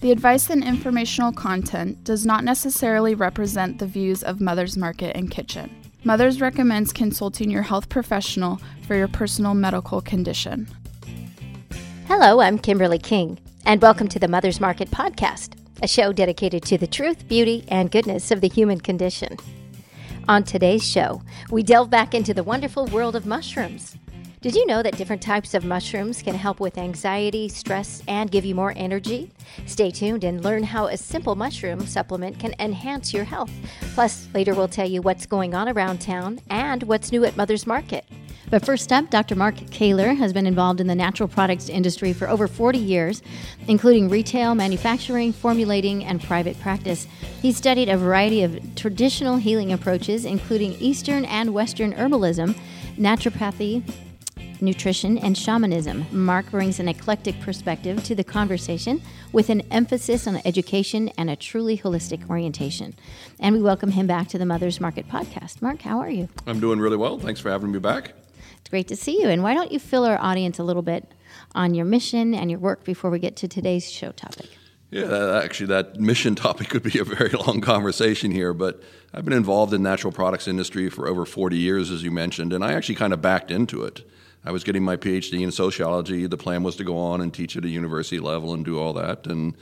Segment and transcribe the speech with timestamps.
[0.00, 5.30] The advice and informational content does not necessarily represent the views of Mother's Market and
[5.30, 5.70] Kitchen.
[6.04, 10.66] Mother's recommends consulting your health professional for your personal medical condition.
[12.08, 15.52] Hello, I'm Kimberly King, and welcome to the Mother's Market Podcast,
[15.82, 19.36] a show dedicated to the truth, beauty, and goodness of the human condition.
[20.28, 21.20] On today's show,
[21.50, 23.98] we delve back into the wonderful world of mushrooms.
[24.42, 28.46] Did you know that different types of mushrooms can help with anxiety, stress, and give
[28.46, 29.30] you more energy?
[29.66, 33.50] Stay tuned and learn how a simple mushroom supplement can enhance your health.
[33.92, 37.66] Plus, later we'll tell you what's going on around town and what's new at Mother's
[37.66, 38.06] Market.
[38.48, 39.36] But first up, Dr.
[39.36, 43.20] Mark Kaylor has been involved in the natural products industry for over 40 years,
[43.68, 47.06] including retail, manufacturing, formulating, and private practice.
[47.42, 52.58] He studied a variety of traditional healing approaches, including Eastern and Western herbalism,
[52.96, 53.84] naturopathy,
[54.62, 56.06] nutrition, and shamanism.
[56.12, 59.00] Mark brings an eclectic perspective to the conversation
[59.32, 62.94] with an emphasis on education and a truly holistic orientation.
[63.38, 65.62] And we welcome him back to the Mother's Market podcast.
[65.62, 66.28] Mark, how are you?
[66.46, 67.18] I'm doing really well.
[67.18, 68.12] Thanks for having me back.
[68.60, 69.28] It's great to see you.
[69.28, 71.12] And why don't you fill our audience a little bit
[71.54, 74.48] on your mission and your work before we get to today's show topic?
[74.90, 78.82] Yeah, actually, that mission topic could be a very long conversation here, but
[79.14, 82.64] I've been involved in natural products industry for over 40 years, as you mentioned, and
[82.64, 84.08] I actually kind of backed into it.
[84.44, 86.26] I was getting my PhD in sociology.
[86.26, 88.94] The plan was to go on and teach at a university level and do all
[88.94, 89.26] that.
[89.26, 89.54] And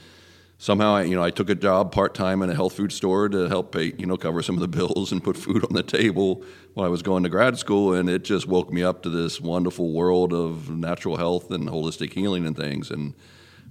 [0.57, 3.27] somehow, I, you know, I took a job part time in a health food store
[3.27, 5.83] to help pay, you know, cover some of the bills and put food on the
[5.83, 6.43] table
[6.75, 7.93] while I was going to grad school.
[7.93, 12.13] And it just woke me up to this wonderful world of natural health and holistic
[12.13, 12.89] healing and things.
[12.89, 13.15] And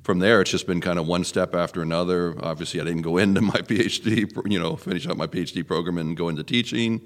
[0.03, 2.37] from there, it's just been kind of one step after another.
[2.43, 6.15] Obviously, I didn't go into my PhD, you know, finish up my PhD program and
[6.15, 7.01] go into teaching.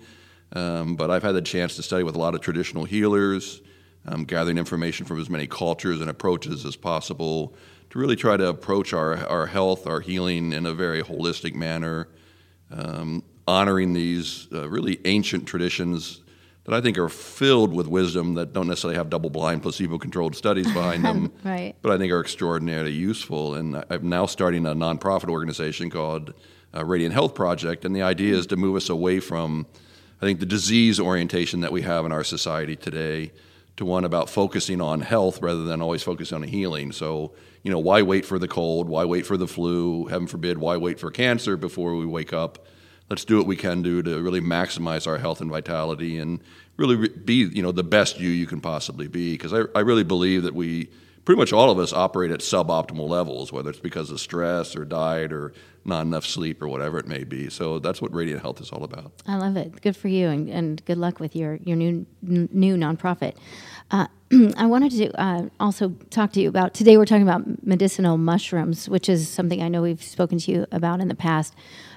[0.55, 3.63] Um, but I've had the chance to study with a lot of traditional healers
[4.07, 7.55] um, gathering information from as many cultures and approaches as possible
[7.91, 12.09] to really try to approach our, our health, our healing in a very holistic manner,
[12.71, 16.21] um, honoring these uh, really ancient traditions
[16.65, 20.37] that I think are filled with wisdom that don't necessarily have double blind, placebo controlled
[20.37, 21.75] studies behind them, right.
[21.83, 23.57] but I think are extraordinarily useful.
[23.57, 26.33] And I'm now starting a nonprofit organization called
[26.75, 29.67] uh, Radiant Health Project, and the idea is to move us away from,
[30.21, 33.33] I think, the disease orientation that we have in our society today
[33.77, 36.93] to one about focusing on health rather than always focusing on healing.
[36.93, 38.89] So, you know, why wait for the cold?
[38.89, 40.07] Why wait for the flu?
[40.07, 42.67] Heaven forbid, why wait for cancer before we wake up?
[43.09, 46.41] Let's do what we can do to really maximize our health and vitality and
[46.77, 49.33] really be, you know, the best you you can possibly be.
[49.33, 50.89] Because I, I really believe that we,
[51.25, 54.85] pretty much all of us, operate at suboptimal levels, whether it's because of stress or
[54.85, 55.53] diet or
[55.85, 57.51] not enough sleep or whatever it may be.
[57.51, 59.13] So that's what Radiant Health is all about.
[59.27, 59.81] I love it.
[59.83, 63.35] Good for you, and, and good luck with your your new n- new nonprofit.
[63.91, 64.07] Uh,
[64.57, 66.97] I wanted to uh, also talk to you about today.
[66.97, 71.01] We're talking about medicinal mushrooms, which is something I know we've spoken to you about
[71.01, 71.55] in the past.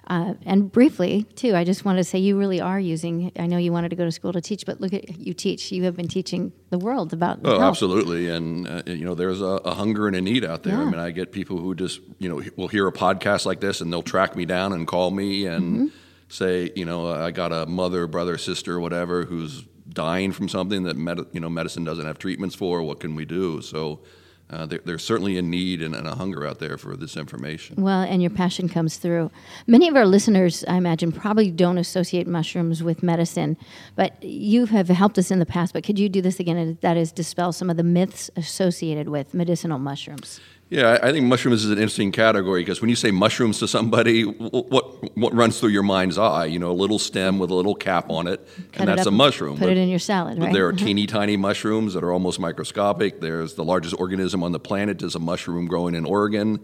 [0.07, 3.31] Uh, and briefly, too, I just wanted to say you really are using.
[3.38, 5.71] I know you wanted to go to school to teach, but look at you teach.
[5.71, 7.39] You have been teaching the world about.
[7.43, 7.61] Oh, health.
[7.63, 10.73] absolutely, and uh, you know, there's a, a, hunger and a need out there.
[10.73, 10.81] Yeah.
[10.81, 13.81] I mean, I get people who just you know will hear a podcast like this
[13.81, 15.85] and they'll track me down and call me and mm-hmm.
[16.29, 20.97] say, you know, I got a mother, brother, sister, whatever, who's dying from something that
[20.97, 22.83] med- you know medicine doesn't have treatments for.
[22.83, 23.61] What can we do?
[23.61, 24.01] So
[24.50, 27.81] uh, there, there's certainly a need and, and, a hunger out there for this information.
[27.81, 29.31] Well, and your passion comes through.
[29.66, 33.57] Many of our listeners, I imagine, probably don't associate mushrooms with medicine,
[33.95, 35.73] but you have helped us in the past.
[35.73, 36.78] But could you do this again?
[36.81, 40.39] That is dispel some of the myths associated with medicinal mushrooms.
[40.69, 44.23] Yeah, I think mushrooms is an interesting category because when you say mushrooms to somebody,
[44.23, 46.45] what what runs through your mind's eye?
[46.45, 49.07] You know, a little stem with a little cap on it, Cut and it that's
[49.07, 49.57] a mushroom.
[49.57, 50.51] Put but, it in your salad, right?
[50.51, 53.21] There are teeny tiny mushrooms that are almost microscopic.
[53.21, 56.59] There's the largest organism on the planet is a mushroom growing in Oregon.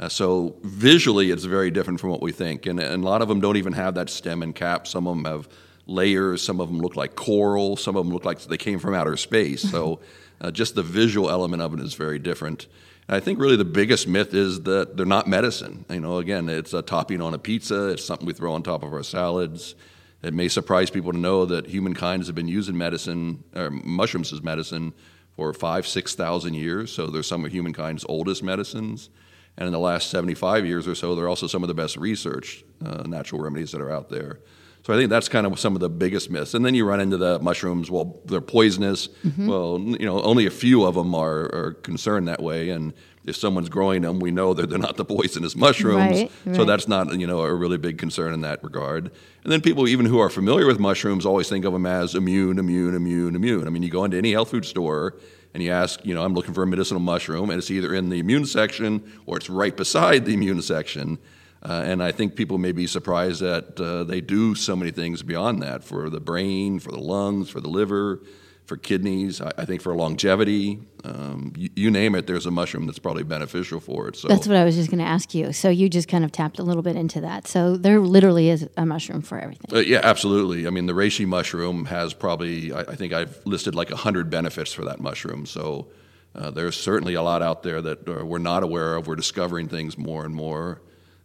[0.00, 3.28] Uh, so visually, it's very different from what we think, and, and a lot of
[3.28, 4.86] them don't even have that stem and cap.
[4.86, 5.48] Some of them have
[5.86, 6.42] layers.
[6.42, 7.76] Some of them look like coral.
[7.76, 9.62] Some of them look like they came from outer space.
[9.62, 10.00] So
[10.40, 12.66] uh, just the visual element of it is very different.
[13.08, 15.84] I think really the biggest myth is that they're not medicine.
[15.90, 17.88] You know, again, it's a topping on a pizza.
[17.88, 19.74] It's something we throw on top of our salads.
[20.22, 24.42] It may surprise people to know that humankind has been using medicine, or mushrooms as
[24.42, 24.92] medicine,
[25.34, 26.92] for five, six thousand years.
[26.92, 29.10] So they're some of humankind's oldest medicines.
[29.58, 32.64] And in the last 75 years or so, they're also some of the best researched
[32.84, 34.38] uh, natural remedies that are out there.
[34.84, 36.54] So I think that's kind of some of the biggest myths.
[36.54, 37.88] And then you run into the mushrooms.
[37.88, 39.08] Well, they're poisonous.
[39.24, 39.46] Mm-hmm.
[39.46, 42.70] Well, you know, only a few of them are, are, concerned that way.
[42.70, 42.92] And
[43.24, 46.22] if someone's growing them, we know that they're not the poisonous mushrooms.
[46.22, 46.56] Right, right.
[46.56, 49.12] So that's not you know a really big concern in that regard.
[49.44, 52.58] And then people even who are familiar with mushrooms always think of them as immune,
[52.58, 53.66] immune, immune, immune.
[53.68, 55.16] I mean, you go into any health food store
[55.54, 58.08] and you ask, you know, I'm looking for a medicinal mushroom, and it's either in
[58.08, 61.18] the immune section or it's right beside the immune section.
[61.64, 65.22] Uh, and I think people may be surprised that uh, they do so many things
[65.22, 68.20] beyond that for the brain, for the lungs, for the liver,
[68.66, 69.40] for kidneys.
[69.40, 72.26] I, I think for longevity, um, you, you, name it.
[72.26, 74.16] There's a mushroom that's probably beneficial for it.
[74.16, 75.52] So that's what I was just going to ask you.
[75.52, 77.46] So you just kind of tapped a little bit into that.
[77.46, 79.72] So there literally is a mushroom for everything.
[79.72, 80.66] Uh, yeah, absolutely.
[80.66, 82.72] I mean, the reishi mushroom has probably.
[82.72, 85.46] I, I think I've listed like hundred benefits for that mushroom.
[85.46, 85.88] So.
[86.34, 89.06] Uh, there's certainly a lot out there that uh, we're not aware of.
[89.06, 90.80] We're discovering things more and more.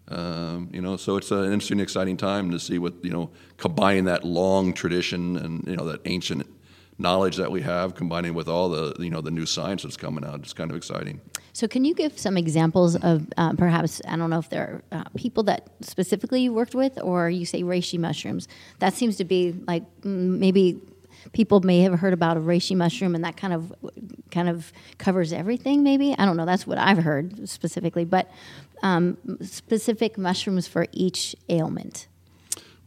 [0.10, 4.06] Um, you know, so it's an interesting, exciting time to see what you know, combining
[4.06, 6.48] that long tradition and you know that ancient
[7.00, 10.24] knowledge that we have, combining with all the you know the new science that's coming
[10.24, 10.40] out.
[10.40, 11.22] It's kind of exciting.
[11.54, 15.00] So, can you give some examples of uh, perhaps I don't know if there are
[15.00, 18.48] uh, people that specifically you worked with, or you say reishi mushrooms?
[18.80, 20.80] That seems to be like maybe
[21.34, 23.74] people may have heard about a reishi mushroom, and that kind of
[24.32, 25.84] kind of covers everything.
[25.84, 26.46] Maybe I don't know.
[26.46, 28.30] That's what I've heard specifically, but
[28.84, 32.08] um, specific mushrooms for each ailment.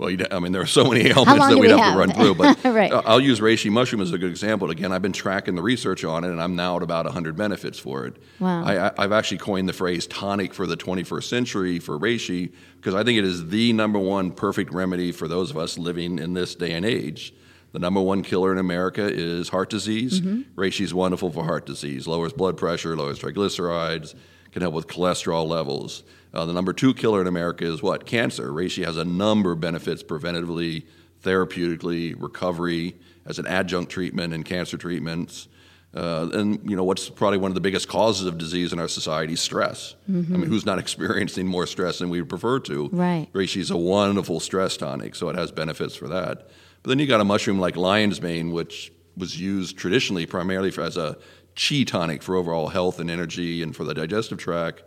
[0.00, 2.34] Well, I mean, there are so many ailments that we'd have, have, to run through,
[2.36, 2.90] but right.
[2.90, 4.70] I'll use reishi mushroom as a good example.
[4.70, 7.78] Again, I've been tracking the research on it, and I'm now at about 100 benefits
[7.78, 8.16] for it.
[8.38, 8.64] Wow.
[8.64, 13.04] I, have actually coined the phrase tonic for the 21st century for reishi because I
[13.04, 16.54] think it is the number one perfect remedy for those of us living in this
[16.54, 17.34] day and age.
[17.72, 20.20] The number one killer in America is heart disease.
[20.20, 20.60] Mm-hmm.
[20.60, 24.14] Reishi is wonderful for heart disease, lowers blood pressure, lowers triglycerides,
[24.50, 26.02] can help with cholesterol levels.
[26.34, 28.06] Uh, the number two killer in America is what?
[28.06, 28.50] Cancer.
[28.50, 30.84] Reishi has a number of benefits preventatively,
[31.22, 32.96] therapeutically, recovery,
[33.26, 35.48] as an adjunct treatment in cancer treatments.
[35.92, 38.86] Uh, and you know what's probably one of the biggest causes of disease in our
[38.86, 40.32] society stress mm-hmm.
[40.32, 43.76] i mean who's not experiencing more stress than we prefer to right reishi is a
[43.76, 46.48] wonderful stress tonic so it has benefits for that
[46.82, 50.82] but then you got a mushroom like lion's mane which was used traditionally primarily for,
[50.82, 51.16] as a
[51.54, 54.82] chi tonic for overall health and energy and for the digestive tract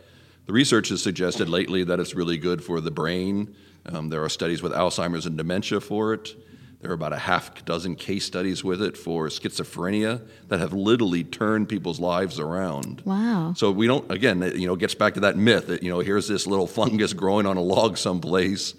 [0.46, 3.56] the research has suggested lately that it's really good for the brain.
[3.86, 6.36] Um, there are studies with Alzheimer's and dementia for it.
[6.82, 11.24] There are about a half dozen case studies with it for schizophrenia that have literally
[11.24, 13.02] turned people's lives around.
[13.06, 13.54] Wow.
[13.56, 16.00] So we don't, again, you know, it gets back to that myth that, you know,
[16.00, 18.74] here's this little fungus growing on a log someplace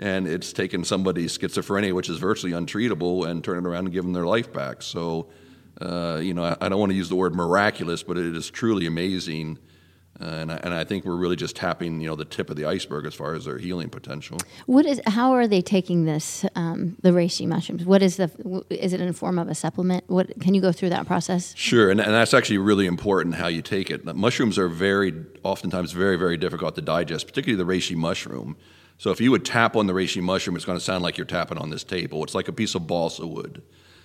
[0.00, 4.12] and it's taken somebody's schizophrenia, which is virtually untreatable, and turned it around and given
[4.12, 4.82] their life back.
[4.82, 5.28] So,
[5.80, 8.50] uh, you know, I, I don't want to use the word miraculous, but it is
[8.50, 9.58] truly amazing
[10.20, 12.56] uh, and, I, and I think we're really just tapping, you know, the tip of
[12.56, 14.36] the iceberg as far as their healing potential.
[14.66, 15.00] What is?
[15.06, 17.86] How are they taking this, um, the reishi mushrooms?
[17.86, 18.64] What is the?
[18.68, 20.04] Is it in form of a supplement?
[20.08, 21.54] What can you go through that process?
[21.56, 24.04] Sure, and, and that's actually really important how you take it.
[24.04, 28.58] Mushrooms are very, oftentimes, very, very difficult to digest, particularly the reishi mushroom.
[29.00, 31.24] So if you would tap on the reishi mushroom, it's going to sound like you're
[31.24, 32.22] tapping on this table.
[32.22, 33.62] It's like a piece of balsa wood.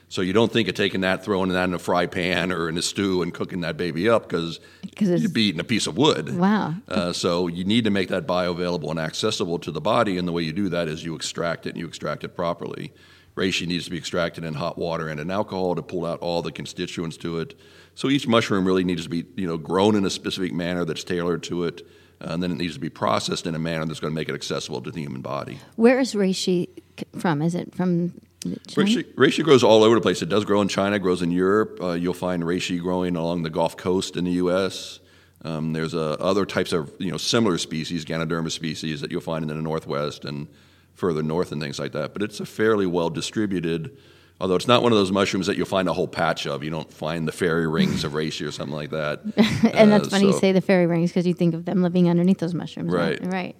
[0.08, 2.78] So you don't think of taking that, throwing that in a fry pan or in
[2.78, 4.62] a stew and cooking that baby up because
[4.98, 6.38] you're beating a piece of wood.
[6.38, 6.76] Wow.
[6.88, 10.32] Uh, so you need to make that bioavailable and accessible to the body, and the
[10.32, 12.94] way you do that is you extract it and you extract it properly.
[13.36, 16.42] Reishi needs to be extracted in hot water and in alcohol to pull out all
[16.42, 17.60] the constituents to it.
[17.96, 21.04] So each mushroom really needs to be, you know, grown in a specific manner that's
[21.04, 21.86] tailored to it,
[22.20, 24.36] and then it needs to be processed in a manner that's going to make it
[24.36, 25.60] accessible to the human body.
[25.76, 26.70] Where is reishi
[27.18, 27.42] from?
[27.42, 28.14] Is it from
[28.46, 30.22] Reishi, reishi, grows all over the place.
[30.22, 31.80] It does grow in China, grows in Europe.
[31.82, 35.00] Uh, you'll find reishi growing along the Gulf Coast in the U.S.
[35.44, 39.50] Um, there's uh, other types of you know similar species, Ganoderma species, that you'll find
[39.50, 40.48] in the Northwest and
[40.94, 42.14] further north and things like that.
[42.14, 43.98] But it's a fairly well distributed.
[44.42, 46.64] Although it's not one of those mushrooms that you'll find a whole patch of.
[46.64, 49.22] You don't find the fairy rings of reishi or something like that.
[49.74, 50.34] and uh, that's funny so.
[50.34, 52.92] you say the fairy rings because you think of them living underneath those mushrooms.
[52.92, 53.20] Right.
[53.22, 53.32] Right.
[53.32, 53.56] right.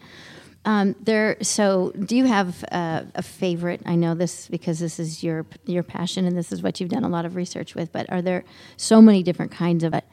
[0.66, 1.38] Um, there.
[1.42, 3.84] So, do you have uh, a favorite?
[3.86, 7.04] I know this because this is your your passion, and this is what you've done
[7.04, 7.92] a lot of research with.
[7.92, 8.44] But are there
[8.76, 10.04] so many different kinds of it?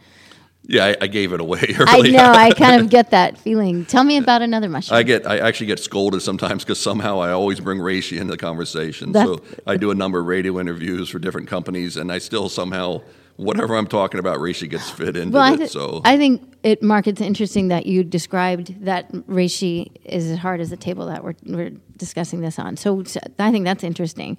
[0.65, 2.11] Yeah, I, I gave it away early.
[2.11, 2.33] I know.
[2.33, 3.85] I kind of get that feeling.
[3.85, 4.99] Tell me about another mushroom.
[4.99, 5.27] I get.
[5.27, 9.13] I actually get scolded sometimes because somehow I always bring reishi into the conversation.
[9.13, 12.49] That's, so I do a number of radio interviews for different companies, and I still
[12.49, 13.03] somehow
[13.37, 15.59] whatever I'm talking about, reishi gets fit into well, it.
[15.59, 20.39] Th- so I think it, Mark, it's interesting that you described that reishi is as
[20.39, 22.77] hard as the table that we're, we're discussing this on.
[22.77, 24.37] So, so I think that's interesting.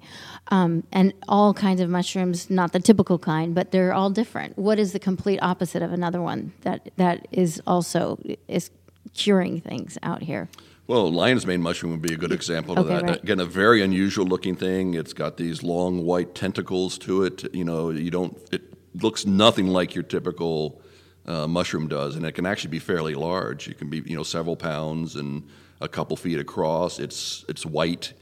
[0.48, 4.58] Um, and all kinds of mushrooms, not the typical kind, but they're all different.
[4.58, 8.18] What is the complete opposite of another one that that is also
[8.48, 8.70] is
[9.14, 10.50] curing things out here?
[10.86, 13.02] Well, lion's mane mushroom would be a good example of okay, that.
[13.02, 13.22] Right.
[13.22, 14.92] Again, a very unusual looking thing.
[14.92, 17.54] It's got these long white tentacles to it.
[17.54, 18.36] You know, you don't.
[18.52, 18.62] It
[19.02, 20.82] looks nothing like your typical
[21.24, 23.68] uh, mushroom does, and it can actually be fairly large.
[23.68, 25.48] It can be you know several pounds and
[25.84, 26.98] a couple feet across.
[26.98, 28.12] It's it's white.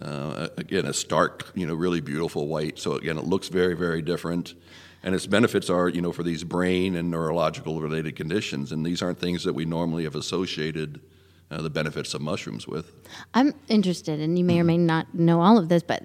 [0.00, 2.78] Uh, again, a stark, you know, really beautiful white.
[2.78, 4.54] So again, it looks very, very different.
[5.02, 8.72] And its benefits are, you know, for these brain and neurological related conditions.
[8.72, 11.00] And these aren't things that we normally have associated
[11.50, 12.92] uh, the benefits of mushrooms with.
[13.32, 16.02] I'm interested, and you may or may not know all of this, but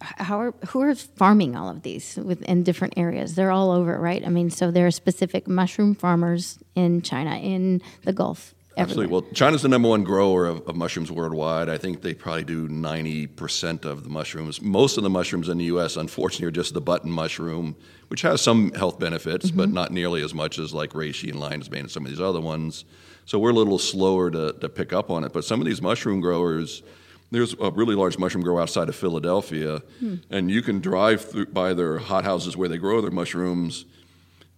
[0.00, 3.34] how are who are farming all of these within different areas?
[3.34, 4.24] They're all over, right?
[4.24, 8.54] I mean, so there are specific mushroom farmers in China, in the Gulf.
[8.78, 9.12] Absolutely.
[9.12, 11.68] Well, China's the number one grower of, of mushrooms worldwide.
[11.68, 14.62] I think they probably do 90% of the mushrooms.
[14.62, 17.76] Most of the mushrooms in the U.S., unfortunately, are just the button mushroom,
[18.08, 19.56] which has some health benefits, mm-hmm.
[19.56, 22.20] but not nearly as much as like reishi and lion's mane and some of these
[22.20, 22.84] other ones.
[23.24, 25.32] So we're a little slower to, to pick up on it.
[25.32, 26.82] But some of these mushroom growers,
[27.30, 30.16] there's a really large mushroom grower outside of Philadelphia, hmm.
[30.30, 33.84] and you can drive through, by their hothouses where they grow their mushrooms.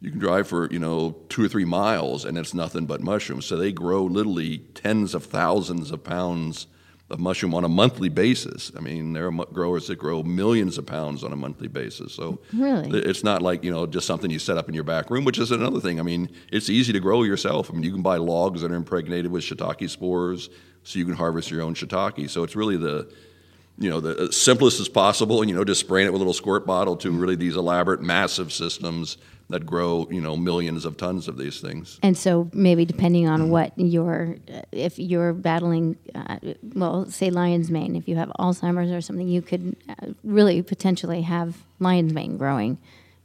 [0.01, 3.47] You can drive for you know two or three miles, and it's nothing but mushrooms.
[3.47, 6.67] So they grow literally tens of thousands of pounds
[7.11, 8.71] of mushroom on a monthly basis.
[8.77, 12.15] I mean, there are growers that grow millions of pounds on a monthly basis.
[12.15, 13.01] So Really?
[13.01, 15.39] it's not like you know just something you set up in your back room, which
[15.39, 15.99] is another thing.
[16.01, 17.69] I mean, it's easy to grow yourself.
[17.71, 20.49] I mean, you can buy logs that are impregnated with shiitake spores,
[20.83, 22.31] so you can harvest your own shiitake.
[22.31, 23.13] So it's really the
[23.77, 26.25] you know the uh, simplest as possible, and you know just spraying it with a
[26.25, 29.19] little squirt bottle to really these elaborate, massive systems
[29.51, 31.99] that grow you know millions of tons of these things.
[32.03, 34.37] And so maybe depending on what you're,
[34.73, 36.39] if you're battling, uh,
[36.75, 41.23] well, say lion's mane, if you have Alzheimer's or something, you could uh, really potentially
[41.23, 42.79] have lion's mane growing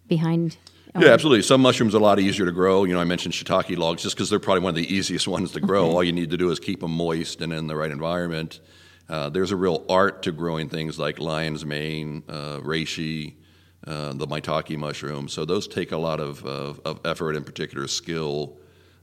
[0.07, 0.57] behind.
[0.97, 1.41] Yeah, absolutely.
[1.41, 2.85] Some mushrooms are a lot easier to grow.
[2.85, 5.51] You know, I mentioned shiitake logs just because they're probably one of the easiest ones
[5.51, 5.89] to grow.
[5.89, 8.61] All you need to do is keep them moist and in the right environment.
[9.09, 13.35] Uh, there's a real art to growing things like lion's mane, uh, reishi,
[13.87, 15.27] uh, the maitake mushroom.
[15.27, 18.57] So those take a lot of, of, of effort, in particular skill,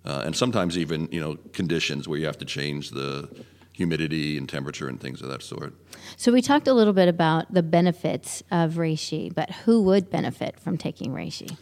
[0.04, 3.28] uh, and sometimes even you know conditions where you have to change the
[3.72, 5.74] humidity and temperature and things of that sort.
[6.16, 10.60] So we talked a little bit about the benefits of reishi, but who would benefit
[10.60, 11.56] from taking reishi?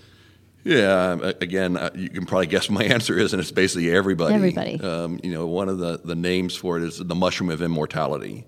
[0.65, 4.35] Yeah, um, again, uh, you can probably guess my answer is, and it's basically everybody.
[4.35, 4.81] Everybody.
[4.81, 8.47] Um, you know, one of the, the names for it is the mushroom of immortality.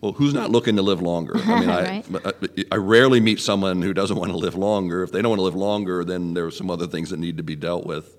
[0.00, 1.36] Well, who's not looking to live longer?
[1.36, 2.32] I mean, I, I,
[2.72, 5.04] I rarely meet someone who doesn't want to live longer.
[5.04, 7.36] If they don't want to live longer, then there are some other things that need
[7.36, 8.16] to be dealt with.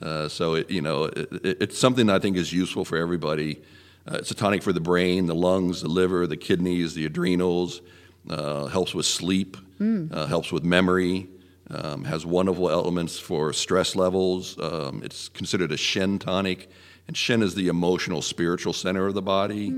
[0.00, 2.96] Uh, so, it, you know, it, it, it's something that I think is useful for
[2.96, 3.62] everybody.
[4.10, 7.80] Uh, it's a tonic for the brain, the lungs, the liver, the kidneys, the adrenals.
[8.28, 9.56] Uh, helps with sleep.
[10.12, 11.28] Uh, helps with memory.
[11.74, 14.58] Um, has wonderful elements for stress levels.
[14.60, 16.68] Um, it's considered a Shen tonic,
[17.08, 19.72] and Shen is the emotional, spiritual center of the body.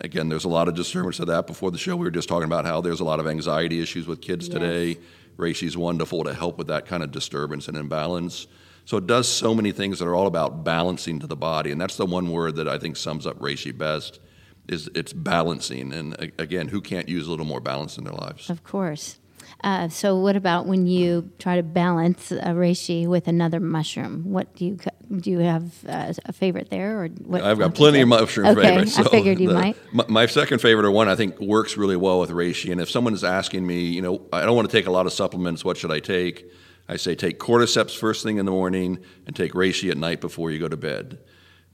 [0.00, 1.46] Again, there's a lot of disturbance of that.
[1.46, 4.06] Before the show, we were just talking about how there's a lot of anxiety issues
[4.06, 4.98] with kids today.
[5.36, 8.46] Reishi's wonderful to help with that kind of disturbance and imbalance.
[8.86, 11.80] So it does so many things that are all about balancing to the body, and
[11.80, 14.20] that's the one word that I think sums up Reishi best.
[14.68, 18.50] Is it's balancing, and again, who can't use a little more balance in their lives?
[18.50, 19.18] Of course.
[19.62, 24.30] Uh, so what about when you try to balance a reishi with another mushroom?
[24.30, 24.78] What do you
[25.20, 25.30] do?
[25.30, 27.42] You have uh, a favorite there, or what?
[27.42, 28.98] I've got plenty of mushroom okay, favorites.
[28.98, 29.76] I figured you the- might.
[29.92, 32.90] My, my second favorite, or one I think works really well with reishi, and if
[32.90, 35.64] someone is asking me, you know, I don't want to take a lot of supplements.
[35.64, 36.50] What should I take?
[36.88, 40.50] I say take cordyceps first thing in the morning, and take reishi at night before
[40.50, 41.18] you go to bed.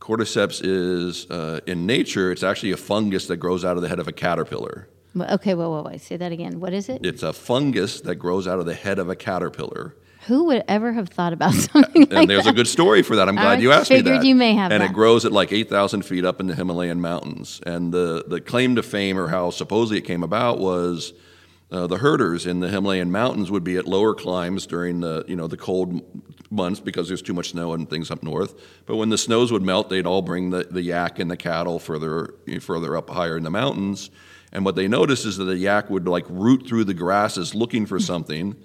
[0.01, 4.01] Cordyceps is uh, in nature, it's actually a fungus that grows out of the head
[4.01, 4.89] of a caterpillar.
[5.19, 6.01] Okay, wait, wait, wait.
[6.01, 6.59] Say that again.
[6.61, 7.05] What is it?
[7.05, 9.95] It's a fungus that grows out of the head of a caterpillar.
[10.27, 12.51] Who would ever have thought about something like and there's that?
[12.53, 13.29] a good story for that.
[13.29, 14.25] I'm glad I you asked me figured that.
[14.27, 14.91] you may have And that.
[14.91, 17.61] it grows at like 8,000 feet up in the Himalayan mountains.
[17.67, 21.13] And the, the claim to fame, or how supposedly it came about, was
[21.73, 25.35] uh, the herders in the Himalayan mountains would be at lower climbs during the you
[25.35, 26.03] know the cold
[26.51, 28.55] months because there's too much snow and things up north.
[28.87, 31.79] But when the snows would melt, they'd all bring the, the yak and the cattle
[31.79, 34.11] further further up higher in the mountains.
[34.53, 37.87] And what they noticed is that the yak would like root through the grasses looking
[37.87, 38.57] for something.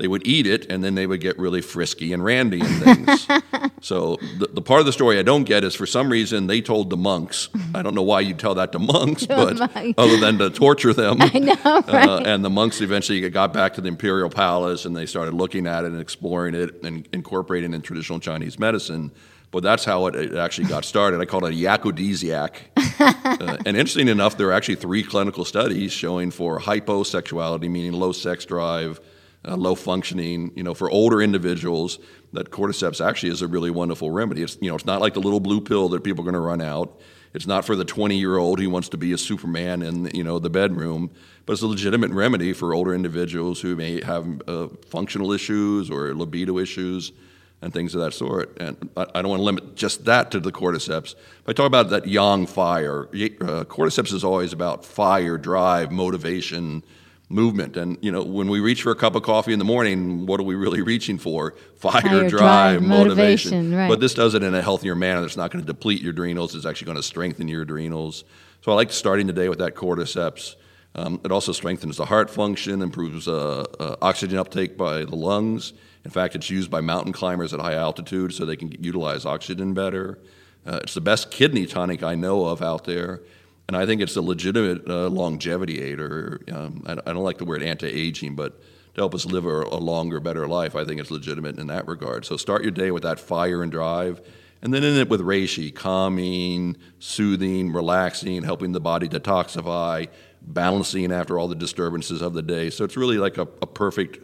[0.00, 3.28] They would eat it, and then they would get really frisky and randy and things.
[3.82, 6.62] so the, the part of the story I don't get is for some reason they
[6.62, 7.50] told the monks.
[7.74, 9.94] I don't know why you'd tell that to monks, but monk.
[9.98, 11.18] other than to torture them.
[11.20, 12.08] I know, right?
[12.08, 15.66] Uh, and the monks eventually got back to the imperial palace and they started looking
[15.66, 19.12] at it and exploring it and incorporating it in traditional Chinese medicine.
[19.50, 21.20] But that's how it, it actually got started.
[21.20, 22.52] I call it a yakodesiac.
[23.40, 28.12] uh, and interesting enough, there are actually three clinical studies showing for hyposexuality, meaning low
[28.12, 29.00] sex drive,
[29.44, 31.98] uh, low functioning, you know, for older individuals,
[32.32, 34.42] that cordyceps actually is a really wonderful remedy.
[34.42, 36.40] It's, you know, it's not like the little blue pill that people are going to
[36.40, 37.00] run out.
[37.32, 40.24] It's not for the 20 year old who wants to be a Superman in, you
[40.24, 41.10] know, the bedroom,
[41.46, 46.14] but it's a legitimate remedy for older individuals who may have uh, functional issues or
[46.14, 47.12] libido issues.
[47.62, 48.56] And things of that sort.
[48.60, 51.14] And I, I don't want to limit just that to the cordyceps.
[51.44, 53.04] But I talk about that yang fire.
[53.04, 56.82] Uh, cordyceps is always about fire, drive, motivation,
[57.28, 57.76] movement.
[57.76, 60.40] And you know, when we reach for a cup of coffee in the morning, what
[60.40, 61.54] are we really reaching for?
[61.76, 63.50] Fire, Fire, drive, drive, motivation.
[63.50, 63.88] motivation, right.
[63.88, 65.24] But this does it in a healthier manner.
[65.24, 66.54] It's not going to deplete your adrenals.
[66.54, 68.24] It's actually going to strengthen your adrenals.
[68.62, 70.56] So I like starting the day with that cordyceps.
[70.94, 75.72] Um, it also strengthens the heart function, improves uh, uh, oxygen uptake by the lungs.
[76.04, 79.74] In fact, it's used by mountain climbers at high altitude so they can utilize oxygen
[79.74, 80.18] better.
[80.66, 83.20] Uh, it's the best kidney tonic I know of out there,
[83.68, 86.00] and I think it's a legitimate uh, longevity aid.
[86.00, 88.60] Or um, I, I don't like the word anti-aging, but
[88.94, 91.86] to help us live a, a longer, better life, I think it's legitimate in that
[91.86, 92.24] regard.
[92.24, 94.20] So start your day with that fire and drive,
[94.62, 100.08] and then end it with reishi, calming, soothing, relaxing, helping the body detoxify,
[100.42, 102.70] balancing after all the disturbances of the day.
[102.70, 104.18] So it's really like a, a perfect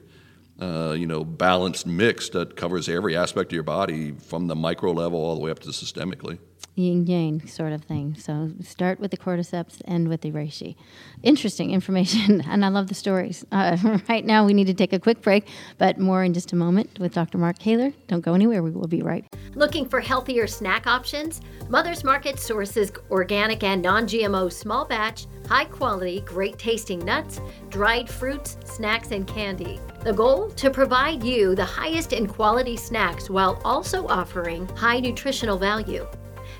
[0.60, 4.92] uh, you know, balanced mix that covers every aspect of your body from the micro
[4.92, 6.38] level all the way up to systemically.
[6.76, 8.14] Yin yang sort of thing.
[8.18, 10.76] So start with the cordyceps, end with the reishi.
[11.22, 13.46] Interesting information, and I love the stories.
[13.50, 16.56] Uh, right now, we need to take a quick break, but more in just a
[16.56, 17.38] moment with Dr.
[17.38, 17.94] Mark Kaylor.
[18.08, 18.62] Don't go anywhere.
[18.62, 19.24] We will be right.
[19.54, 21.40] Looking for healthier snack options?
[21.70, 27.40] Mother's Market sources organic and non GMO small batch, high quality, great tasting nuts,
[27.70, 29.80] dried fruits, snacks, and candy.
[30.00, 30.50] The goal?
[30.50, 36.06] To provide you the highest in quality snacks while also offering high nutritional value.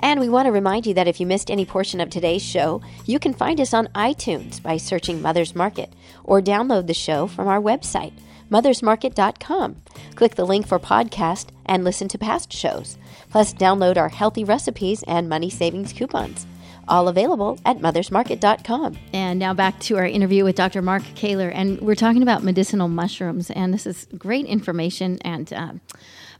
[0.00, 2.80] And we want to remind you that if you missed any portion of today's show,
[3.04, 5.92] you can find us on iTunes by searching Mother's Market
[6.24, 8.12] or download the show from our website,
[8.50, 9.76] mothersmarket.com.
[10.14, 12.96] Click the link for podcast and listen to past shows.
[13.30, 16.46] Plus, download our healthy recipes and money savings coupons.
[16.86, 18.96] All available at mothersmarket.com.
[19.12, 20.80] And now back to our interview with Dr.
[20.80, 21.50] Mark Kaylor.
[21.54, 23.50] And we're talking about medicinal mushrooms.
[23.50, 25.18] And this is great information.
[25.20, 25.80] And um,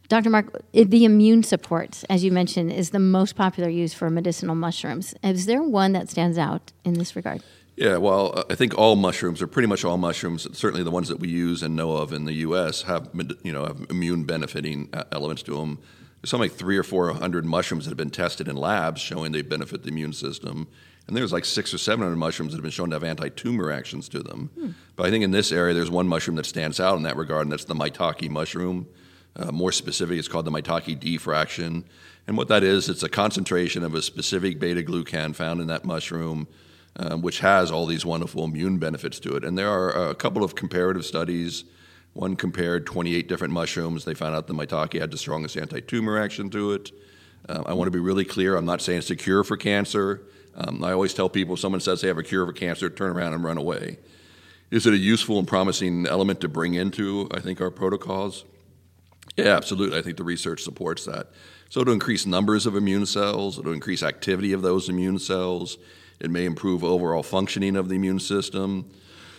[0.08, 0.30] Dr.
[0.30, 5.14] Mark, the immune support, as you mentioned, is the most popular use for medicinal mushrooms.
[5.22, 7.42] Is there one that stands out in this regard?
[7.76, 11.20] Yeah, well, I think all mushrooms, or pretty much all mushrooms, certainly the ones that
[11.20, 13.10] we use and know of in the U.S., have
[13.44, 15.78] you know have immune benefiting uh, elements to them.
[16.20, 19.30] There's something like three or four hundred mushrooms that have been tested in labs showing
[19.30, 20.66] they benefit the immune system,
[21.06, 23.70] and there's like six or seven hundred mushrooms that have been shown to have anti-tumor
[23.70, 24.50] actions to them.
[24.58, 24.70] Hmm.
[24.96, 27.42] But I think in this area, there's one mushroom that stands out in that regard,
[27.42, 28.88] and that's the maitake mushroom.
[29.38, 31.84] Uh, more specific, it's called the maitake D fraction.
[32.26, 35.84] And what that is, it's a concentration of a specific beta glucan found in that
[35.84, 36.48] mushroom,
[36.96, 39.44] uh, which has all these wonderful immune benefits to it.
[39.44, 41.64] And there are a couple of comparative studies.
[42.14, 44.04] One compared 28 different mushrooms.
[44.04, 46.90] They found out the maitake had the strongest anti tumor action to it.
[47.48, 50.22] Uh, I want to be really clear I'm not saying it's a cure for cancer.
[50.56, 53.16] Um, I always tell people if someone says they have a cure for cancer, turn
[53.16, 53.98] around and run away.
[54.72, 58.44] Is it a useful and promising element to bring into, I think, our protocols?
[59.36, 59.98] Yeah, absolutely.
[59.98, 61.28] I think the research supports that.
[61.70, 65.76] So, to increase numbers of immune cells, it'll increase activity of those immune cells.
[66.18, 68.90] It may improve overall functioning of the immune system.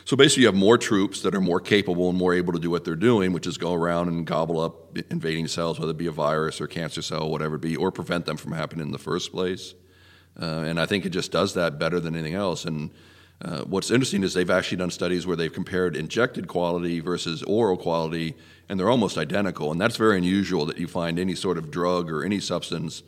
[0.06, 2.69] So, basically, you have more troops that are more capable and more able to do
[2.69, 6.08] what they're doing, which is go around and gobble up invading cells, whether it be
[6.08, 8.99] a virus or cancer cell, whatever it be, or prevent them from happening in the
[8.99, 9.73] first place.
[10.39, 12.63] Uh, and I think it just does that better than anything else.
[12.65, 12.91] And
[13.41, 17.78] uh, what's interesting is they've actually done studies where they've compared injected quality versus oral
[17.78, 18.36] quality,
[18.67, 19.71] and they're almost identical.
[19.71, 23.02] And that's very unusual that you find any sort of drug or any substance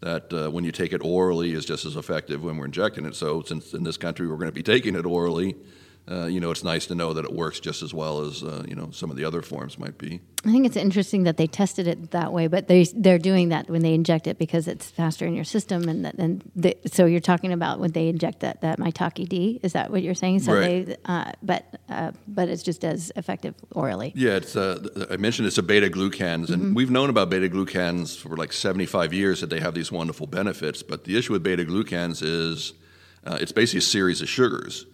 [0.00, 3.14] that uh, when you take it orally is just as effective when we're injecting it.
[3.14, 5.54] So, since in this country we're going to be taking it orally,
[6.10, 8.62] uh, you know, it's nice to know that it works just as well as uh,
[8.68, 10.20] you know some of the other forms might be.
[10.44, 13.70] I think it's interesting that they tested it that way, but they they're doing that
[13.70, 17.20] when they inject it because it's faster in your system, and and the, so you're
[17.20, 19.60] talking about when they inject that that maitake D.
[19.62, 20.40] Is that what you're saying?
[20.40, 20.84] So right.
[20.84, 24.12] they, uh, but uh, but it's just as effective orally.
[24.14, 26.74] Yeah, it's uh, I mentioned it's a beta glucans, and mm-hmm.
[26.74, 30.82] we've known about beta glucans for like 75 years that they have these wonderful benefits.
[30.82, 32.74] But the issue with beta glucans is
[33.24, 34.84] uh, it's basically a series of sugars.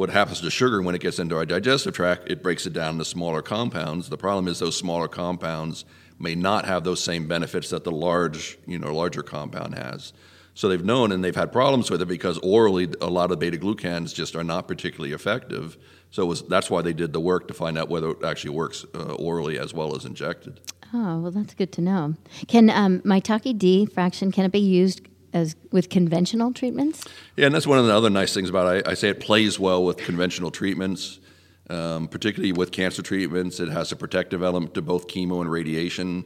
[0.00, 2.94] What happens to sugar when it gets into our digestive tract, it breaks it down
[2.94, 4.08] into smaller compounds.
[4.08, 5.84] The problem is those smaller compounds
[6.18, 10.14] may not have those same benefits that the large, you know, larger compound has.
[10.54, 13.58] So they've known and they've had problems with it because orally a lot of beta
[13.58, 15.76] glucans just are not particularly effective.
[16.10, 18.86] So was, that's why they did the work to find out whether it actually works
[18.94, 20.60] uh, orally as well as injected.
[20.94, 22.14] Oh, well, that's good to know.
[22.48, 27.04] Can um, Maitake D fraction can it be used as with conventional treatments?
[27.36, 28.86] Yeah, and that's one of the other nice things about it.
[28.86, 31.20] I, I say it plays well with conventional treatments,
[31.68, 33.60] um, particularly with cancer treatments.
[33.60, 36.24] It has a protective element to both chemo and radiation.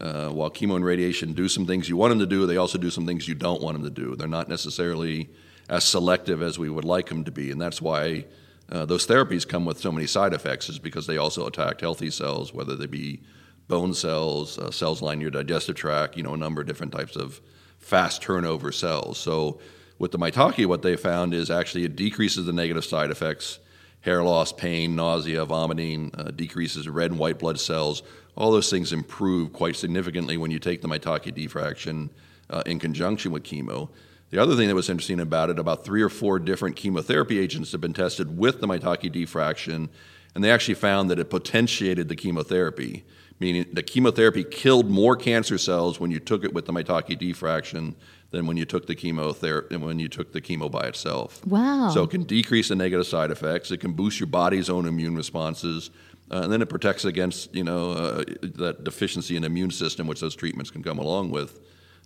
[0.00, 2.78] Uh, while chemo and radiation do some things you want them to do, they also
[2.78, 4.16] do some things you don't want them to do.
[4.16, 5.28] They're not necessarily
[5.68, 8.24] as selective as we would like them to be, and that's why
[8.72, 12.10] uh, those therapies come with so many side effects, is because they also attack healthy
[12.10, 13.20] cells, whether they be
[13.68, 17.14] bone cells, uh, cells lining your digestive tract, you know, a number of different types
[17.14, 17.40] of
[17.80, 19.18] fast turnover cells.
[19.18, 19.58] So
[19.98, 23.58] with the Maitake, what they found is actually it decreases the negative side effects,
[24.02, 28.02] hair loss, pain, nausea, vomiting, uh, decreases red and white blood cells.
[28.36, 32.10] All those things improve quite significantly when you take the Maitake D fraction
[32.48, 33.88] uh, in conjunction with chemo.
[34.30, 37.72] The other thing that was interesting about it, about three or four different chemotherapy agents
[37.72, 39.90] have been tested with the Maitake D fraction,
[40.34, 43.04] and they actually found that it potentiated the chemotherapy
[43.40, 47.32] meaning the chemotherapy killed more cancer cells when you took it with the Maitake D
[47.32, 47.96] fraction
[48.30, 51.44] than when you took the chemotherapy when you took the chemo by itself.
[51.46, 51.90] Wow!
[51.90, 53.70] So it can decrease the negative side effects.
[53.70, 55.90] It can boost your body's own immune responses,
[56.30, 60.06] uh, and then it protects against you know uh, that deficiency in the immune system,
[60.06, 61.58] which those treatments can come along with.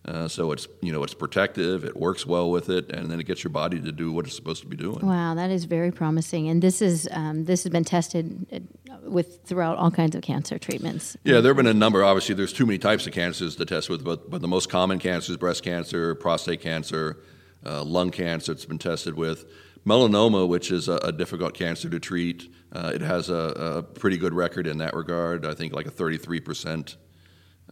[0.07, 3.25] Uh, so it's you know it's protective, it works well with it, and then it
[3.25, 5.05] gets your body to do what it's supposed to be doing.
[5.07, 6.49] Wow, that is very promising.
[6.49, 10.59] And this is um, this has been tested uh, with throughout all kinds of cancer
[10.59, 11.17] treatments.
[11.25, 12.05] Yeah, there have been a number.
[12.05, 14.99] Obviously, there's too many types of cancers to test with, but but the most common
[14.99, 17.23] cancers: breast cancer, prostate cancer,
[17.65, 18.53] uh, lung cancer.
[18.53, 19.47] It's been tested with
[19.87, 22.53] melanoma, which is a, a difficult cancer to treat.
[22.73, 25.47] Uh, it has a, a, pretty good record in that regard.
[25.47, 26.97] I think like a 33 percent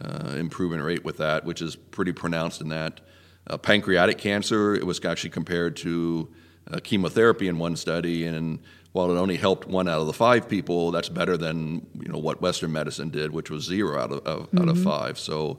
[0.02, 3.00] uh, improvement rate with that, which is pretty pronounced in that.
[3.46, 6.28] Uh, pancreatic cancer, it was actually compared to
[6.70, 8.60] uh, chemotherapy in one study, and
[8.92, 12.18] while it only helped one out of the five people, that's better than you know
[12.18, 14.58] what Western medicine did, which was zero out of, of mm-hmm.
[14.58, 14.84] out of mm-hmm.
[14.84, 15.18] five.
[15.18, 15.58] So,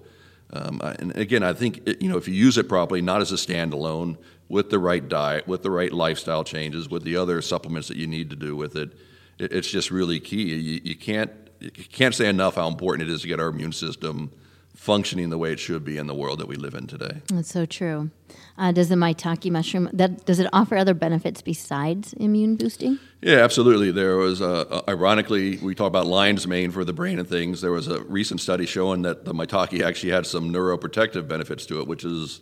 [0.54, 3.32] um, and again, I think it, you know if you use it properly, not as
[3.32, 7.88] a standalone, with the right diet, with the right lifestyle changes, with the other supplements
[7.90, 8.94] that you need to do with it,
[9.40, 10.56] it it's just really key.
[10.56, 11.32] You, you can't
[11.64, 14.32] you can't say enough how important it is to get our immune system
[14.76, 17.22] functioning the way it should be in the world that we live in today.
[17.28, 18.10] That's so true.
[18.58, 23.00] Uh, does the maitake mushroom that does it offer other benefits besides immune boosting?
[23.22, 23.92] Yeah, absolutely.
[23.92, 27.62] There was, uh, uh, ironically, we talk about lion's mane for the brain and things.
[27.62, 31.80] There was a recent study showing that the maitake actually had some neuroprotective benefits to
[31.80, 32.42] it, which is,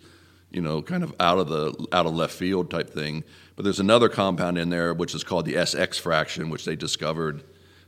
[0.50, 3.24] you know, kind of out of the out of left field type thing.
[3.56, 7.44] But there's another compound in there which is called the SX fraction, which they discovered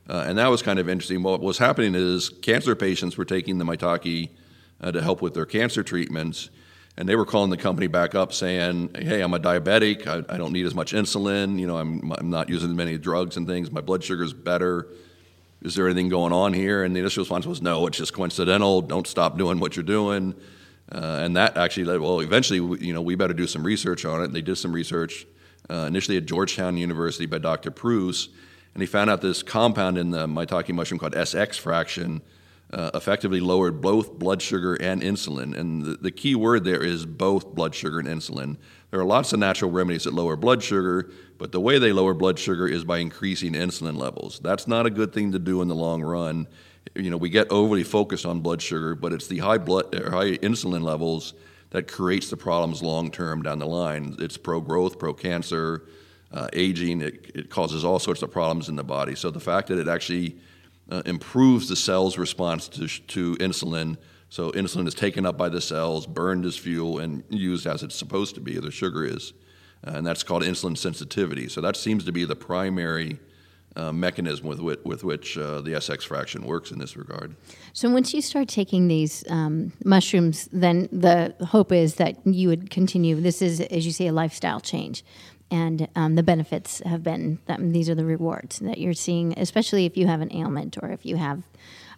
[0.09, 1.23] uh, and that was kind of interesting.
[1.23, 4.29] What was happening is cancer patients were taking the Maitake
[4.81, 6.49] uh, to help with their cancer treatments,
[6.97, 10.05] and they were calling the company back up saying, "Hey, I'm a diabetic.
[10.05, 11.57] I, I don't need as much insulin.
[11.57, 13.71] You know, I'm, I'm not using as many drugs and things.
[13.71, 14.89] My blood sugar's better.
[15.61, 18.81] Is there anything going on here?" And the initial response was, "No, it's just coincidental.
[18.81, 20.35] Don't stop doing what you're doing."
[20.91, 24.21] Uh, and that actually led, well, eventually, you know, we better do some research on
[24.21, 24.25] it.
[24.25, 25.25] And they did some research
[25.69, 27.71] uh, initially at Georgetown University by Dr.
[27.71, 28.27] Preuss
[28.73, 32.21] and he found out this compound in the maitake mushroom called SX fraction
[32.73, 35.55] uh, effectively lowered both blood sugar and insulin.
[35.55, 38.57] And the, the, key word there is both blood sugar and insulin.
[38.89, 42.15] There are lots of natural remedies that lower blood sugar, but the way they lower
[42.15, 44.39] blood sugar is by increasing insulin levels.
[44.39, 46.47] That's not a good thing to do in the long run.
[46.95, 50.09] You know, we get overly focused on blood sugar, but it's the high blood or
[50.09, 51.35] high insulin levels
[51.69, 54.15] that creates the problems long term down the line.
[54.19, 55.83] It's pro growth, pro cancer,
[56.33, 57.01] uh, aging.
[57.01, 59.15] It, it, causes all sorts of problems in the body.
[59.15, 60.37] So the fact that it actually
[60.89, 63.97] uh, improves the cell's response to, to insulin,
[64.29, 67.95] so insulin is taken up by the cells, burned as fuel, and used as it's
[67.95, 69.33] supposed to be, the sugar is.
[69.85, 71.47] Uh, and that's called insulin sensitivity.
[71.47, 73.19] So that seems to be the primary
[73.75, 77.35] uh, mechanism with, with, with which uh, the SX fraction works in this regard.
[77.73, 82.69] So once you start taking these um, mushrooms, then the hope is that you would
[82.69, 83.19] continue.
[83.19, 85.03] This is, as you say, a lifestyle change
[85.53, 89.85] and um, the benefits have been that these are the rewards that you're seeing, especially
[89.85, 91.43] if you have an ailment or if you have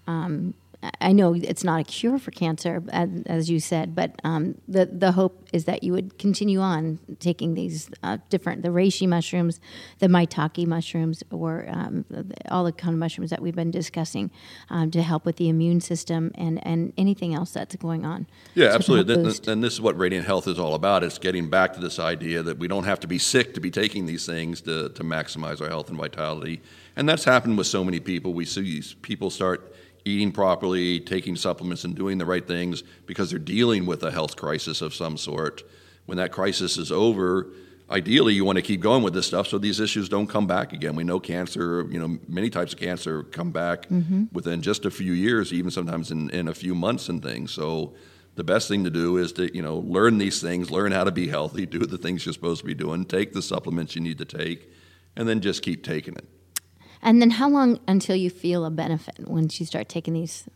[0.08, 0.54] um,
[1.02, 4.86] I know it's not a cure for cancer, as, as you said, but um, the
[4.86, 9.60] the hope is that you would continue on taking these uh, different the reishi mushrooms,
[10.00, 12.06] the maitake mushrooms, or um,
[12.50, 14.32] all the kind of mushrooms that we've been discussing
[14.70, 18.28] um, to help with the immune system and, and anything else that's going on.
[18.54, 19.14] Yeah, absolutely.
[19.14, 21.04] And, and this is what Radiant Health is all about.
[21.04, 23.72] It's getting back to this idea that we don't have to be sick to be
[23.72, 26.62] taking these things to, to maximize our health and vitality.
[26.96, 28.34] And that's happened with so many people.
[28.34, 29.74] We see people start
[30.06, 34.36] eating properly, taking supplements, and doing the right things because they're dealing with a health
[34.36, 35.64] crisis of some sort.
[36.06, 37.48] When that crisis is over,
[37.90, 40.74] ideally you want to keep going with this stuff so these issues don't come back
[40.74, 40.96] again.
[40.96, 44.26] We know cancer, you know, many types of cancer come back mm-hmm.
[44.32, 47.52] within just a few years, even sometimes in, in a few months and things.
[47.52, 47.96] So
[48.36, 51.12] the best thing to do is to, you know, learn these things, learn how to
[51.12, 54.20] be healthy, do the things you're supposed to be doing, take the supplements you need
[54.20, 54.72] to take,
[55.16, 56.28] and then just keep taking it.
[57.06, 60.50] And then how long until you feel a benefit when you start taking these?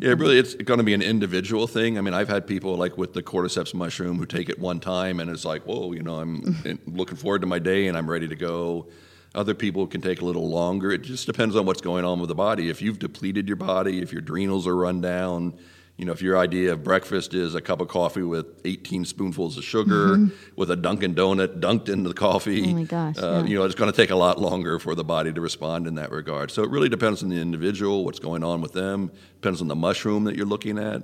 [0.00, 1.96] Yeah, really, it's going to be an individual thing.
[1.96, 5.20] I mean, I've had people like with the cordyceps mushroom who take it one time
[5.20, 8.28] and it's like, whoa, you know, I'm looking forward to my day and I'm ready
[8.28, 8.88] to go.
[9.34, 10.92] Other people can take a little longer.
[10.92, 12.68] It just depends on what's going on with the body.
[12.68, 15.54] If you've depleted your body, if your adrenals are run down,
[15.96, 19.56] you know, if your idea of breakfast is a cup of coffee with 18 spoonfuls
[19.56, 20.34] of sugar mm-hmm.
[20.56, 23.44] with a Dunkin' Donut dunked into the coffee, oh my gosh, uh, yeah.
[23.44, 25.94] you know, it's going to take a lot longer for the body to respond in
[25.94, 26.50] that regard.
[26.50, 29.76] So it really depends on the individual, what's going on with them, depends on the
[29.76, 31.02] mushroom that you're looking at,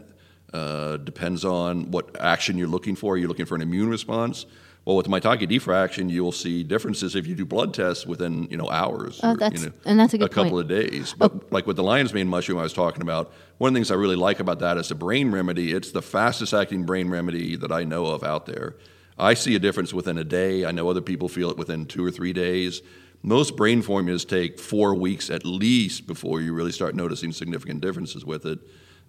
[0.53, 3.15] uh, depends on what action you're looking for.
[3.15, 4.47] Are you looking for an immune response?
[4.85, 8.57] Well, with maitake D fraction, you'll see differences if you do blood tests within you
[8.57, 10.63] know hours, oh, or, that's, you know, and that's a, good a couple point.
[10.63, 11.15] of days.
[11.17, 11.43] But oh.
[11.51, 13.95] like with the lion's mane mushroom I was talking about, one of the things I
[13.95, 15.73] really like about that is a brain remedy.
[15.73, 18.77] It's the fastest acting brain remedy that I know of out there.
[19.19, 20.65] I see a difference within a day.
[20.65, 22.81] I know other people feel it within two or three days.
[23.23, 28.25] Most brain formulas take four weeks at least before you really start noticing significant differences
[28.25, 28.61] with it.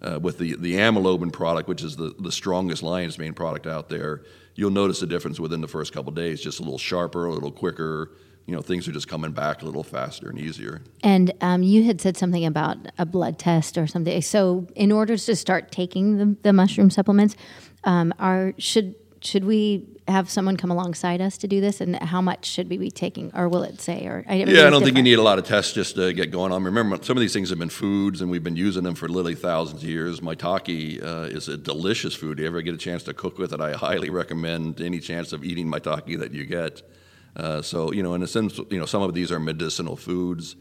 [0.02, 3.88] Uh, with the, the Amyloban product, which is the, the strongest lion's mane product out
[3.88, 4.22] there,
[4.54, 7.52] you'll notice a difference within the first couple days, just a little sharper, a little
[7.52, 8.12] quicker.
[8.46, 10.82] You know, things are just coming back a little faster and easier.
[11.04, 14.20] And um, you had said something about a blood test or something.
[14.20, 17.36] So, in order to start taking the, the mushroom supplements,
[17.84, 22.20] um, are should should we have someone come alongside us to do this, and how
[22.20, 24.06] much should we be taking, or will it say?
[24.06, 24.84] Or I, yeah, I don't different.
[24.84, 26.62] think you need a lot of tests just to get going on.
[26.62, 29.34] Remember, some of these things have been foods, and we've been using them for literally
[29.34, 30.20] thousands of years.
[30.20, 32.38] Maitake uh, is a delicious food.
[32.38, 35.32] If you ever get a chance to cook with it, I highly recommend any chance
[35.32, 36.82] of eating maitake that you get.
[37.34, 40.54] Uh, so, you know, in a sense, you know, some of these are medicinal foods.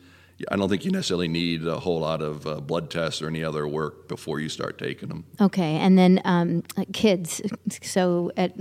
[0.50, 3.44] I don't think you necessarily need a whole lot of uh, blood tests or any
[3.44, 5.26] other work before you start taking them.
[5.40, 7.42] Okay, and then um, kids.
[7.84, 8.54] So, at,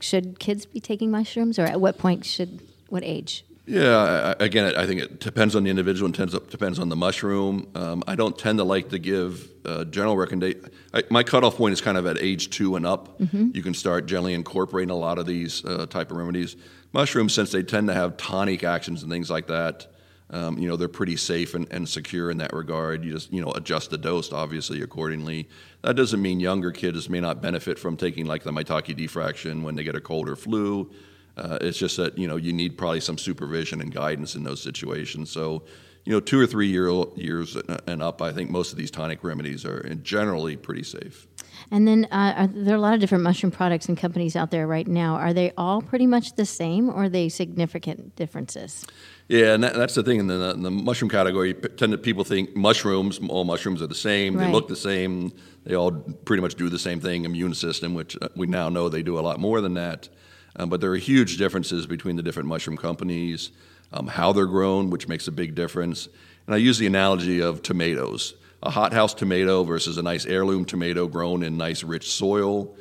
[0.00, 3.44] should kids be taking mushrooms, or at what point should what age?
[3.66, 7.68] Yeah, again, I think it depends on the individual and depends on the mushroom.
[7.74, 10.70] Um, I don't tend to like to give uh, general recommendation.
[11.10, 13.18] My cutoff point is kind of at age two and up.
[13.18, 13.50] Mm-hmm.
[13.54, 16.54] You can start generally incorporating a lot of these uh, type of remedies.
[16.92, 19.88] Mushrooms, since they tend to have tonic actions and things like that,
[20.30, 23.04] um, you know, they're pretty safe and, and secure in that regard.
[23.04, 25.48] You just, you know, adjust the dose, obviously, accordingly.
[25.82, 29.62] That doesn't mean younger kids may not benefit from taking like the maitake D fraction
[29.62, 30.90] when they get a cold or flu.
[31.36, 34.60] Uh, it's just that, you know, you need probably some supervision and guidance in those
[34.60, 35.30] situations.
[35.30, 35.64] So,
[36.04, 39.22] you know, two or three year, years and up, I think most of these tonic
[39.22, 41.26] remedies are generally pretty safe.
[41.70, 44.50] And then uh, are, there are a lot of different mushroom products and companies out
[44.50, 45.16] there right now.
[45.16, 48.86] Are they all pretty much the same, or are they significant differences?
[49.28, 51.52] Yeah, and that, that's the thing in the, in the, mushroom category.
[51.54, 54.36] Tend to people think mushrooms, all mushrooms are the same.
[54.36, 54.46] Right.
[54.46, 55.32] They look the same.
[55.64, 57.24] They all pretty much do the same thing.
[57.24, 60.08] Immune system, which uh, we now know they do a lot more than that.
[60.54, 63.50] Um, but there are huge differences between the different mushroom companies,
[63.92, 66.08] um, how they're grown, which makes a big difference.
[66.46, 71.06] And I use the analogy of tomatoes a hothouse tomato versus a nice heirloom tomato
[71.06, 72.74] grown in nice rich soil.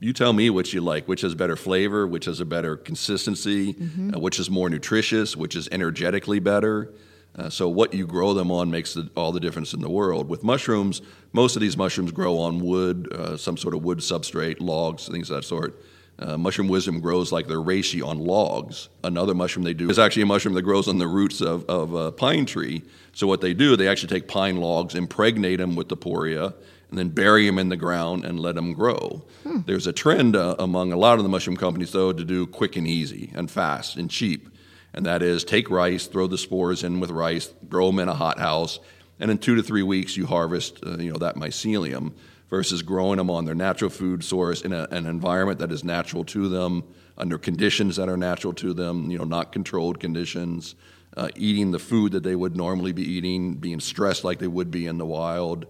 [0.00, 3.74] You tell me which you like, which has better flavor, which has a better consistency,
[3.74, 4.14] mm-hmm.
[4.14, 6.92] uh, which is more nutritious, which is energetically better.
[7.36, 10.28] Uh, so what you grow them on makes the, all the difference in the world.
[10.28, 14.60] With mushrooms, most of these mushrooms grow on wood, uh, some sort of wood substrate,
[14.60, 15.80] logs, things of that sort.
[16.20, 18.88] Uh, mushroom wisdom grows like their reishi on logs.
[19.04, 21.94] Another mushroom they do is actually a mushroom that grows on the roots of, of
[21.94, 22.82] a pine tree.
[23.12, 26.54] So what they do, they actually take pine logs, impregnate them with the poria,
[26.90, 29.24] and then bury them in the ground and let them grow.
[29.44, 29.60] Hmm.
[29.66, 32.74] There's a trend uh, among a lot of the mushroom companies, though, to do quick
[32.74, 34.48] and easy and fast and cheap.
[34.92, 38.14] And that is take rice, throw the spores in with rice, grow them in a
[38.14, 38.80] hothouse,
[39.20, 42.12] and in two to three weeks you harvest, uh, you know, that mycelium
[42.50, 46.24] versus growing them on their natural food source in a, an environment that is natural
[46.24, 46.82] to them,
[47.16, 50.74] under conditions that are natural to them, you know, not controlled conditions,
[51.16, 54.70] uh, eating the food that they would normally be eating, being stressed like they would
[54.70, 55.66] be in the wild.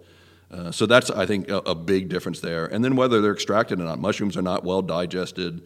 [0.50, 2.66] Uh, so that's, I think, a, a, big difference there.
[2.66, 5.62] And then whether they're extracted or not, mushrooms are not well digested.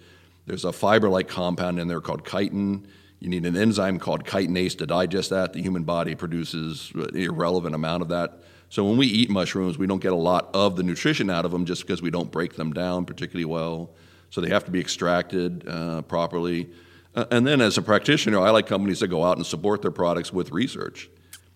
[0.47, 2.87] There's a fiber-like compound in there called chitin.
[3.21, 5.53] You need an enzyme called chitinase to digest that.
[5.53, 8.41] The human body produces an irrelevant amount of that.
[8.73, 11.51] So when we eat mushrooms, we don't get a lot of the nutrition out of
[11.51, 13.91] them just because we don't break them down particularly well.
[14.31, 16.71] So they have to be extracted uh, properly.
[17.15, 19.91] Uh, and then as a practitioner, I like companies that go out and support their
[19.91, 21.11] products with research.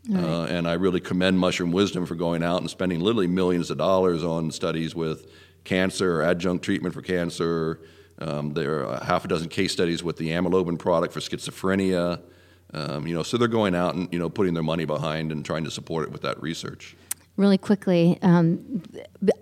[0.06, 0.22] Right.
[0.22, 3.78] Uh, and I really commend Mushroom Wisdom for going out and spending literally millions of
[3.78, 5.32] dollars on studies with
[5.64, 7.80] cancer, adjunct treatment for cancer.
[8.18, 12.20] Um, there are half a dozen case studies with the Amyloban product for schizophrenia.
[12.74, 15.42] Um, you know, so they're going out and you know putting their money behind and
[15.42, 16.94] trying to support it with that research.
[17.36, 18.82] Really quickly, um,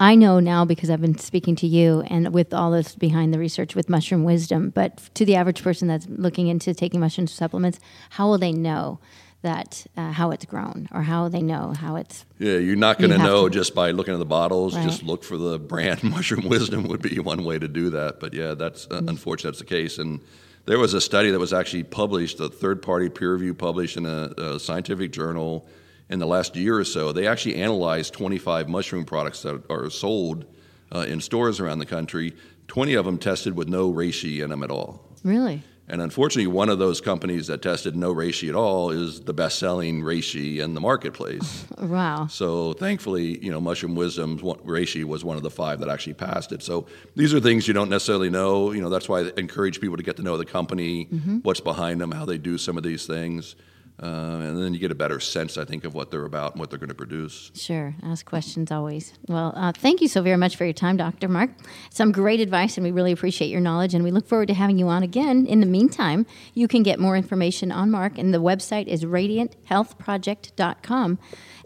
[0.00, 3.38] I know now because I've been speaking to you and with all this behind the
[3.38, 4.70] research with mushroom wisdom.
[4.70, 7.78] But to the average person that's looking into taking mushroom supplements,
[8.10, 8.98] how will they know
[9.44, 13.10] that uh, how it's grown or how they know how it's yeah you're not going
[13.10, 14.88] to know just by looking at the bottles right.
[14.88, 18.32] just look for the brand mushroom wisdom would be one way to do that but
[18.32, 19.10] yeah that's uh, mm-hmm.
[19.10, 20.18] unfortunate that's the case and
[20.64, 24.06] there was a study that was actually published a third party peer review published in
[24.06, 25.68] a, a, scientific journal
[26.14, 30.46] in the last year or so they actually analyzed 25 mushroom products that are sold
[30.94, 32.34] uh, in stores around the country
[32.68, 36.70] 20 of them tested with no reishi in them at all really and unfortunately, one
[36.70, 40.80] of those companies that tested no reishi at all is the best-selling reishi in the
[40.80, 41.66] marketplace.
[41.84, 42.28] Wow!
[42.28, 46.50] So thankfully, you know, Mushroom Wisdom's reishi was one of the five that actually passed
[46.50, 46.62] it.
[46.62, 48.72] So these are things you don't necessarily know.
[48.72, 51.38] You know, that's why I encourage people to get to know the company, mm-hmm.
[51.38, 53.54] what's behind them, how they do some of these things.
[54.02, 56.60] Uh, and then you get a better sense, I think, of what they're about and
[56.60, 57.52] what they're going to produce.
[57.54, 57.94] Sure.
[58.02, 59.12] Ask questions always.
[59.28, 61.28] Well, uh, thank you so very much for your time, Dr.
[61.28, 61.50] Mark.
[61.90, 64.78] Some great advice, and we really appreciate your knowledge, and we look forward to having
[64.78, 65.46] you on again.
[65.46, 71.18] In the meantime, you can get more information on Mark, and the website is radianthealthproject.com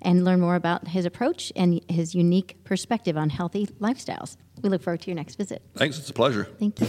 [0.03, 4.37] and learn more about his approach and his unique perspective on healthy lifestyles.
[4.63, 5.63] We look forward to your next visit.
[5.77, 5.99] Thanks.
[5.99, 6.49] It's a pleasure.
[6.59, 6.89] Thank you.